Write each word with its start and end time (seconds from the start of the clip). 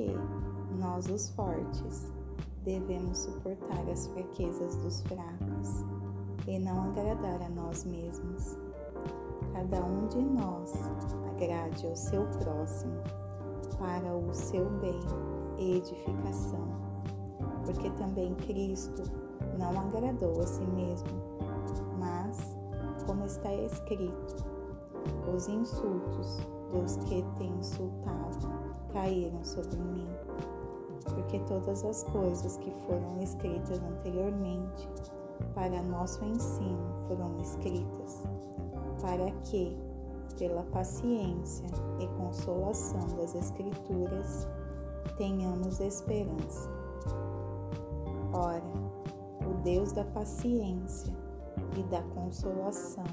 que 0.00 0.78
nós, 0.78 1.06
os 1.08 1.28
fortes, 1.30 2.10
devemos 2.64 3.18
suportar 3.18 3.86
as 3.90 4.06
fraquezas 4.06 4.76
dos 4.76 5.02
fracos 5.02 5.84
e 6.46 6.58
não 6.58 6.84
agradar 6.84 7.42
a 7.42 7.48
nós 7.50 7.84
mesmos. 7.84 8.56
Cada 9.52 9.84
um 9.84 10.06
de 10.08 10.22
nós 10.22 10.72
agrade 11.34 11.86
ao 11.86 11.96
seu 11.96 12.24
próximo 12.38 12.96
para 13.78 14.14
o 14.14 14.32
seu 14.32 14.70
bem 14.78 15.00
e 15.58 15.76
edificação, 15.76 16.66
porque 17.64 17.90
também 17.90 18.34
Cristo 18.36 19.02
não 19.58 19.78
agradou 19.80 20.40
a 20.40 20.46
si 20.46 20.64
mesmo, 20.64 21.08
mas, 21.98 22.56
como 23.06 23.24
está 23.24 23.52
escrito, 23.54 24.44
os 25.34 25.48
insultos 25.48 26.38
dos 26.72 26.96
que 27.04 27.22
te 27.36 27.44
insultado 27.44 28.59
caíram 28.92 29.42
sobre 29.44 29.76
mim, 29.76 30.08
porque 31.04 31.38
todas 31.40 31.84
as 31.84 32.04
coisas 32.04 32.56
que 32.58 32.70
foram 32.86 33.20
escritas 33.20 33.80
anteriormente 33.80 34.88
para 35.54 35.82
nosso 35.82 36.24
ensino 36.24 36.94
foram 37.06 37.38
escritas, 37.40 38.22
para 39.00 39.30
que, 39.42 39.76
pela 40.38 40.62
paciência 40.64 41.66
e 41.98 42.06
consolação 42.18 43.06
das 43.16 43.34
Escrituras, 43.34 44.46
tenhamos 45.16 45.80
esperança. 45.80 46.70
Ora, 48.32 48.62
o 49.46 49.62
Deus 49.62 49.92
da 49.92 50.04
paciência 50.04 51.12
e 51.76 51.82
da 51.84 52.02
consolação 52.14 53.04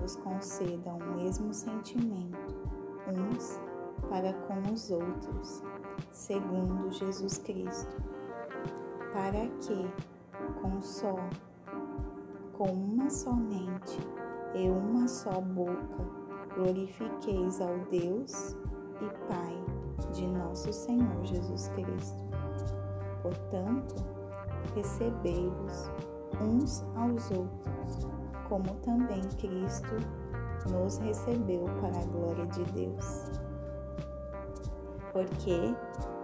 vos 0.00 0.16
conceda 0.16 0.92
o 0.92 1.16
mesmo 1.16 1.52
sentimento, 1.52 2.56
uns 3.08 3.60
para 4.08 4.32
com 4.32 4.72
os 4.72 4.90
outros, 4.90 5.62
segundo 6.10 6.90
Jesus 6.90 7.38
Cristo, 7.38 7.96
para 9.12 9.46
que, 9.60 9.90
com 10.60 10.80
só, 10.80 11.16
com 12.52 12.70
uma 12.70 13.10
só 13.10 13.32
mente 13.32 13.98
e 14.54 14.68
uma 14.68 15.08
só 15.08 15.40
boca, 15.40 16.04
glorifiqueis 16.54 17.60
ao 17.60 17.78
Deus 17.90 18.56
e 19.00 19.28
Pai 19.28 19.64
de 20.12 20.26
nosso 20.26 20.72
Senhor 20.72 21.24
Jesus 21.24 21.68
Cristo. 21.68 22.24
Portanto, 23.22 23.94
recebei-vos 24.74 25.90
uns 26.40 26.84
aos 26.96 27.30
outros, 27.30 28.08
como 28.48 28.74
também 28.76 29.22
Cristo 29.38 29.96
nos 30.70 30.98
recebeu 30.98 31.64
para 31.80 31.98
a 31.98 32.04
glória 32.06 32.46
de 32.46 32.64
Deus. 32.72 33.45
Porque 35.16 35.74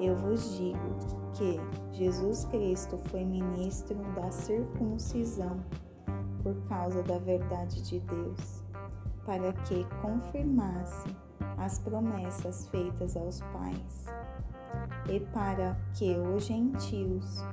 eu 0.00 0.16
vos 0.16 0.56
digo 0.56 0.96
que 1.34 1.60
Jesus 1.92 2.44
Cristo 2.46 2.98
foi 2.98 3.24
ministro 3.24 3.96
da 4.16 4.32
circuncisão 4.32 5.60
por 6.42 6.56
causa 6.68 7.00
da 7.04 7.16
verdade 7.18 7.82
de 7.82 8.00
Deus, 8.00 8.64
para 9.24 9.52
que 9.52 9.84
confirmasse 10.02 11.16
as 11.56 11.78
promessas 11.78 12.66
feitas 12.66 13.16
aos 13.16 13.40
pais, 13.52 14.06
e 15.08 15.20
para 15.20 15.76
que 15.94 16.16
os 16.18 16.46
gentios 16.46 17.44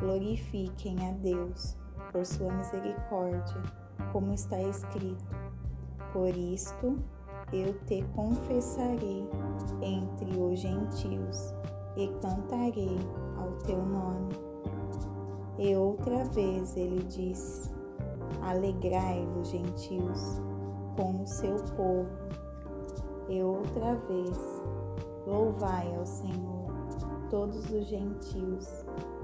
glorifiquem 0.00 0.96
a 1.08 1.12
Deus 1.12 1.76
por 2.10 2.26
sua 2.26 2.52
misericórdia, 2.54 3.62
como 4.10 4.32
está 4.32 4.60
escrito: 4.60 5.36
Por 6.12 6.36
isto 6.36 6.98
eu 7.52 7.74
te 7.86 8.02
confessarei 8.14 9.28
entre 9.82 10.40
os 10.40 10.58
gentios 10.58 11.54
e 11.96 12.08
cantarei 12.20 12.98
ao 13.36 13.52
teu 13.64 13.84
nome. 13.84 14.32
E 15.58 15.76
outra 15.76 16.24
vez 16.24 16.76
ele 16.76 17.02
disse: 17.04 17.70
Alegrai-vos, 18.40 19.48
gentios, 19.48 20.40
com 20.96 21.22
o 21.22 21.26
seu 21.26 21.56
povo. 21.76 22.08
E 23.28 23.42
outra 23.42 23.94
vez, 24.08 24.62
louvai 25.26 25.94
ao 25.94 26.06
Senhor, 26.06 26.72
todos 27.30 27.70
os 27.70 27.86
gentios, 27.86 28.66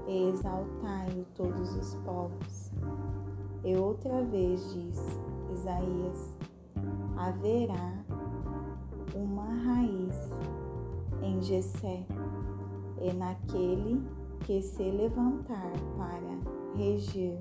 e 0.07 0.29
exaltai-o 0.29 1.25
todos 1.35 1.75
os 1.75 1.95
povos. 2.05 2.71
E 3.63 3.75
outra 3.75 4.23
vez 4.23 4.71
diz 4.73 5.19
Isaías: 5.51 6.37
haverá 7.17 7.98
uma 9.19 9.53
raiz 9.65 10.31
em 11.21 11.41
Jessé, 11.41 12.05
e 13.01 13.13
naquele 13.13 14.01
que 14.45 14.61
se 14.61 14.83
levantar 14.83 15.71
para 15.97 16.77
reger 16.77 17.37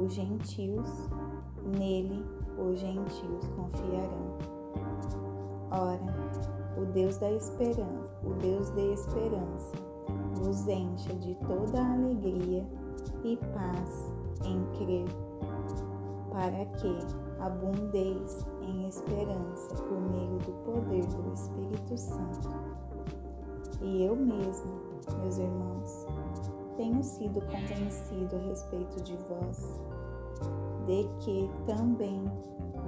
os 0.00 0.12
gentios, 0.12 0.88
nele 1.76 2.24
os 2.58 2.78
gentios 2.78 3.46
confiarão. 3.56 4.38
Ora, 5.70 6.00
o 6.80 6.84
Deus 6.92 7.18
da 7.18 7.30
esperança, 7.32 8.20
o 8.24 8.32
Deus 8.34 8.70
de 8.70 8.92
esperança, 8.92 9.76
vos 10.34 10.66
encha 10.68 11.14
de 11.14 11.34
toda 11.46 11.84
alegria 11.84 12.66
e 13.24 13.36
paz 13.52 14.14
em 14.44 14.64
crer, 14.78 15.06
para 16.30 16.64
que 16.76 16.98
abundeis 17.40 18.46
em 18.62 18.88
esperança 18.88 19.74
por 19.74 20.00
meio 20.00 20.38
do 20.38 20.52
poder 20.64 21.06
do 21.06 21.32
Espírito 21.32 21.96
Santo. 21.96 22.48
E 23.80 24.04
eu 24.04 24.16
mesmo, 24.16 24.80
meus 25.20 25.38
irmãos, 25.38 26.06
tenho 26.76 27.02
sido 27.02 27.40
convencido 27.42 28.36
a 28.36 28.48
respeito 28.48 29.02
de 29.02 29.16
vós, 29.28 29.80
de 30.86 31.04
que 31.20 31.50
também 31.66 32.24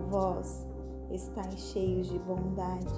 vós 0.09 0.67
estáis 1.11 1.59
cheios 1.73 2.09
de 2.09 2.19
bondade, 2.21 2.95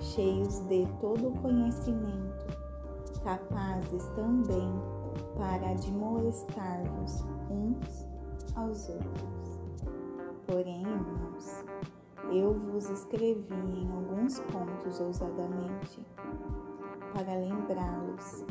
cheios 0.00 0.60
de 0.60 0.86
todo 1.00 1.30
conhecimento, 1.40 2.46
capazes 3.22 4.04
também 4.14 4.72
para 5.36 5.70
admoestar-vos 5.70 7.24
uns 7.50 8.08
aos 8.54 8.88
outros. 8.88 9.59
Porém, 10.50 10.82
irmãos, 10.82 11.64
eu 12.32 12.52
vos 12.52 12.90
escrevi 12.90 13.54
em 13.54 13.88
alguns 13.88 14.40
pontos 14.40 14.98
ousadamente, 14.98 16.04
para 17.14 17.38
lembrá-los, 17.38 18.44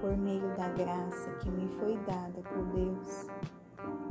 por 0.00 0.16
meio 0.16 0.56
da 0.56 0.70
graça 0.70 1.30
que 1.40 1.50
me 1.50 1.68
foi 1.78 1.98
dada 2.06 2.40
por 2.40 2.64
Deus, 2.72 3.26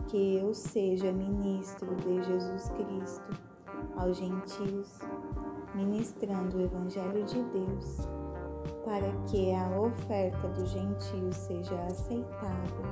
que 0.09 0.35
eu 0.37 0.53
seja 0.53 1.11
ministro 1.11 1.95
de 1.95 2.21
Jesus 2.21 2.69
Cristo 2.69 3.41
aos 3.97 4.15
gentios, 4.15 4.99
ministrando 5.73 6.57
o 6.57 6.61
Evangelho 6.61 7.25
de 7.25 7.41
Deus, 7.45 8.07
para 8.85 9.11
que 9.25 9.55
a 9.55 9.79
oferta 9.79 10.49
dos 10.49 10.69
gentios 10.69 11.35
seja 11.35 11.81
aceitável, 11.85 12.85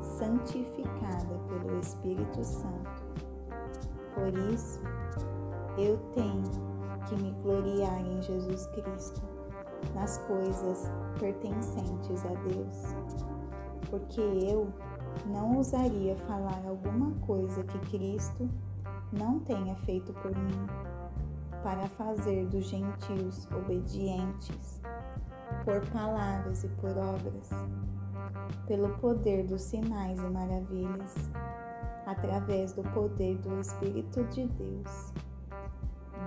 santificada 0.00 1.38
pelo 1.48 1.78
Espírito 1.78 2.42
Santo. 2.42 3.23
Por 4.14 4.32
isso, 4.52 4.80
eu 5.76 5.98
tenho 6.14 6.42
que 7.06 7.16
me 7.16 7.32
gloriar 7.42 8.00
em 8.00 8.22
Jesus 8.22 8.66
Cristo, 8.68 9.22
nas 9.94 10.18
coisas 10.18 10.90
pertencentes 11.18 12.24
a 12.24 12.34
Deus, 12.48 12.94
porque 13.90 14.20
eu 14.20 14.72
não 15.26 15.56
ousaria 15.56 16.16
falar 16.26 16.62
alguma 16.66 17.10
coisa 17.26 17.62
que 17.64 17.78
Cristo 17.90 18.48
não 19.12 19.40
tenha 19.40 19.74
feito 19.76 20.12
por 20.14 20.34
mim, 20.36 20.66
para 21.62 21.88
fazer 21.88 22.46
dos 22.46 22.66
gentios 22.66 23.48
obedientes, 23.50 24.80
por 25.64 25.80
palavras 25.90 26.64
e 26.64 26.68
por 26.68 26.90
obras, 26.90 27.50
pelo 28.66 28.90
poder 28.98 29.44
dos 29.44 29.62
sinais 29.62 30.18
e 30.18 30.28
maravilhas, 30.28 31.30
através 32.06 32.72
do 32.72 32.82
poder 32.90 33.36
do 33.38 33.60
Espírito 33.60 34.24
de 34.24 34.46
Deus 34.46 35.12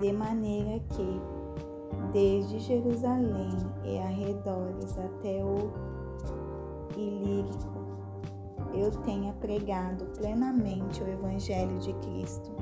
de 0.00 0.12
maneira 0.12 0.78
que, 0.90 1.20
desde 2.12 2.60
Jerusalém 2.60 3.50
e 3.84 3.98
arredores 3.98 4.96
até 4.96 5.44
o 5.44 5.72
Ilírico, 6.96 7.78
eu 8.72 8.90
tenha 9.02 9.32
pregado 9.34 10.04
plenamente 10.16 11.02
o 11.02 11.08
Evangelho 11.08 11.78
de 11.80 11.92
Cristo. 11.94 12.52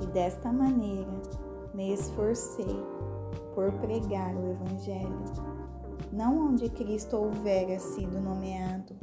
E 0.00 0.06
desta 0.06 0.52
maneira 0.52 1.10
me 1.72 1.92
esforcei 1.92 2.84
por 3.54 3.72
pregar 3.72 4.34
o 4.36 4.50
Evangelho, 4.50 5.24
não 6.12 6.50
onde 6.50 6.68
Cristo 6.68 7.16
houvera 7.16 7.78
sido 7.80 8.20
nomeado, 8.20 8.94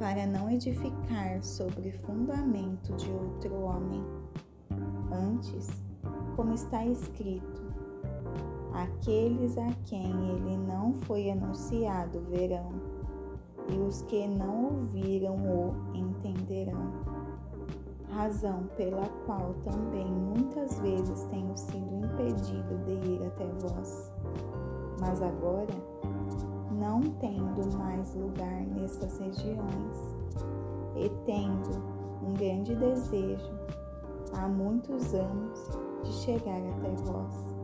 para 0.00 0.26
não 0.26 0.50
edificar 0.50 1.44
sobre 1.44 1.92
fundamento 1.92 2.90
de 2.94 3.10
outro 3.10 3.54
homem. 3.60 4.02
Antes, 5.12 5.68
como 6.34 6.54
está 6.54 6.86
escrito: 6.86 7.62
Aqueles 8.72 9.58
a 9.58 9.70
quem 9.84 10.10
ele 10.30 10.56
não 10.56 10.94
foi 10.94 11.30
anunciado 11.30 12.18
verão, 12.30 12.72
e 13.68 13.76
os 13.76 14.00
que 14.02 14.26
não 14.26 14.64
ouviram 14.64 15.36
o 15.36 15.94
entenderão. 15.94 16.92
Razão 18.08 18.70
pela 18.78 19.06
qual 19.26 19.54
também 19.62 20.06
muitas 20.06 20.80
vezes 20.80 21.24
tenho 21.24 21.56
sido 21.56 21.94
impedido 21.94 22.78
de 22.86 22.92
ir 22.92 23.26
até 23.26 23.46
vós. 23.60 24.10
Mas 24.98 25.22
agora, 25.22 25.89
não 26.80 27.00
tendo 27.20 27.76
mais 27.76 28.14
lugar 28.14 28.62
nessas 28.74 29.18
regiões, 29.18 30.16
e 30.96 31.08
tendo 31.24 31.70
um 32.22 32.34
grande 32.34 32.74
desejo 32.74 33.52
há 34.32 34.48
muitos 34.48 35.14
anos 35.14 35.78
de 36.02 36.12
chegar 36.12 36.58
até 36.58 36.90
vós. 37.04 37.54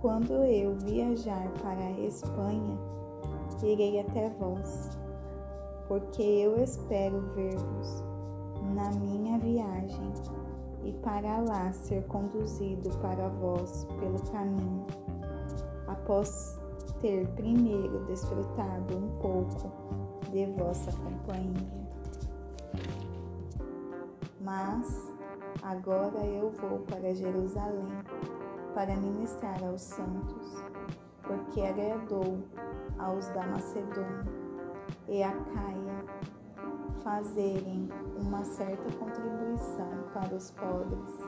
Quando 0.00 0.32
eu 0.32 0.74
viajar 0.78 1.48
para 1.62 1.78
a 1.78 2.00
Espanha, 2.00 2.78
irei 3.62 4.00
até 4.00 4.30
vós, 4.30 4.98
porque 5.86 6.22
eu 6.22 6.62
espero 6.62 7.20
ver-vos 7.34 8.02
na 8.74 8.90
minha 8.98 9.38
viagem 9.38 10.12
e 10.84 10.92
para 10.94 11.40
lá 11.40 11.70
ser 11.72 12.06
conduzido 12.06 12.90
para 12.98 13.28
vós 13.28 13.86
pelo 13.98 14.20
caminho, 14.30 14.86
após 15.86 16.59
ter 17.00 17.26
primeiro 17.28 18.04
desfrutado 18.04 18.96
um 18.96 19.08
pouco 19.20 19.72
de 20.30 20.46
vossa 20.52 20.92
companhia. 20.92 21.80
Mas 24.40 25.12
agora 25.62 26.18
eu 26.24 26.50
vou 26.50 26.80
para 26.80 27.14
Jerusalém 27.14 27.88
para 28.74 28.94
ministrar 28.96 29.62
aos 29.64 29.82
santos, 29.82 30.64
porque 31.22 31.60
agradou 31.60 32.38
aos 32.98 33.28
da 33.28 33.46
Macedônia 33.46 34.24
e 35.08 35.22
a 35.22 35.32
Caia 35.32 36.04
fazerem 37.02 37.88
uma 38.16 38.44
certa 38.44 38.92
contribuição 38.96 39.90
para 40.12 40.34
os 40.34 40.50
pobres 40.52 41.18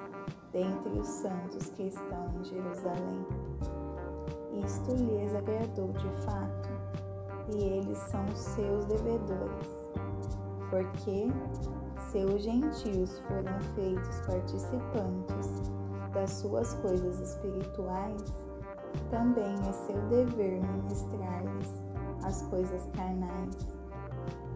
dentre 0.52 0.98
os 0.98 1.08
santos 1.08 1.70
que 1.70 1.84
estão 1.84 2.28
em 2.38 2.44
Jerusalém. 2.44 3.26
Isto 4.52 4.94
lhes 4.94 5.34
agradou 5.34 5.88
de 5.92 6.08
fato, 6.24 6.68
e 7.54 7.62
eles 7.62 7.98
são 7.98 8.26
seus 8.34 8.84
devedores, 8.86 9.88
porque 10.70 11.28
se 11.98 12.24
os 12.24 12.42
gentios 12.42 13.18
foram 13.20 13.60
feitos 13.74 14.20
participantes 14.26 15.62
das 16.12 16.30
suas 16.30 16.74
coisas 16.74 17.18
espirituais, 17.20 18.44
também 19.10 19.54
é 19.68 19.72
seu 19.72 20.00
dever 20.08 20.60
ministrar-lhes 20.60 21.82
as 22.24 22.42
coisas 22.42 22.86
carnais. 22.94 23.56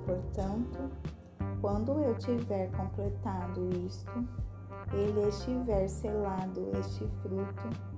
Portanto, 0.05 0.91
quando 1.61 1.99
eu 2.01 2.15
tiver 2.19 2.71
completado 2.73 3.69
isto, 3.87 4.13
ele 4.93 5.29
estiver 5.29 5.89
selado 5.89 6.71
este 6.79 7.07
fruto, 7.23 7.96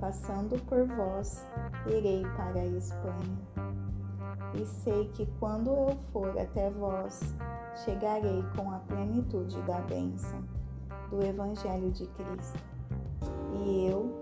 passando 0.00 0.62
por 0.64 0.86
vós, 0.86 1.46
irei 1.86 2.22
para 2.36 2.60
a 2.60 2.66
Espanha. 2.66 3.38
E 4.54 4.64
sei 4.64 5.08
que 5.08 5.26
quando 5.38 5.70
eu 5.70 5.96
for 6.12 6.38
até 6.38 6.70
vós, 6.70 7.34
chegarei 7.84 8.44
com 8.56 8.70
a 8.70 8.78
plenitude 8.80 9.60
da 9.62 9.80
bênção 9.80 10.42
do 11.10 11.22
Evangelho 11.22 11.90
de 11.90 12.06
Cristo. 12.06 12.58
E 13.64 13.86
eu, 13.86 14.20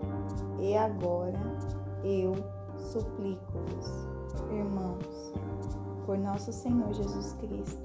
e 0.59 0.75
agora, 0.77 1.39
eu 2.03 2.33
suplico-vos, 2.77 4.07
irmãos, 4.51 5.33
por 6.05 6.17
nosso 6.17 6.51
Senhor 6.51 6.93
Jesus 6.93 7.33
Cristo 7.33 7.83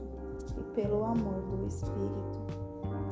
e 0.58 0.62
pelo 0.74 1.04
amor 1.04 1.40
do 1.42 1.66
Espírito, 1.66 2.40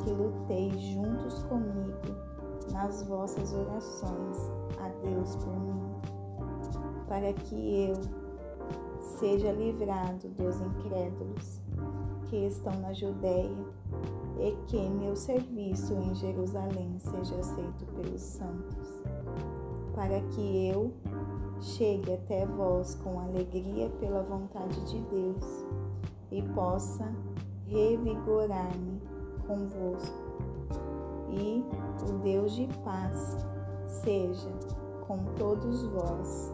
que 0.02 0.10
lutei 0.10 0.70
juntos 0.78 1.42
comigo 1.44 2.27
nas 2.72 3.02
vossas 3.02 3.52
orações 3.52 4.36
a 4.78 4.88
Deus 5.04 5.36
por 5.36 5.56
mim, 5.58 5.82
para 7.08 7.32
que 7.32 7.88
eu 7.88 7.94
seja 9.00 9.52
livrado 9.52 10.28
dos 10.28 10.60
incrédulos 10.60 11.60
que 12.26 12.46
estão 12.46 12.78
na 12.80 12.92
Judéia 12.92 13.64
e 14.38 14.52
que 14.66 14.88
meu 14.90 15.16
serviço 15.16 15.94
em 15.94 16.14
Jerusalém 16.14 16.96
seja 16.98 17.36
aceito 17.36 17.86
pelos 17.86 18.20
santos, 18.20 19.02
para 19.94 20.20
que 20.20 20.68
eu 20.68 20.92
chegue 21.60 22.12
até 22.12 22.46
vós 22.46 22.94
com 22.96 23.18
alegria 23.18 23.90
pela 24.00 24.22
vontade 24.22 24.80
de 24.86 25.00
Deus 25.02 25.64
e 26.30 26.42
possa 26.54 27.12
revigorar-me 27.66 29.00
convosco. 29.46 30.27
E 31.30 31.64
o 32.08 32.18
Deus 32.18 32.52
de 32.52 32.66
paz 32.84 33.36
seja 33.86 34.50
com 35.06 35.18
todos 35.36 35.84
vós. 35.86 36.52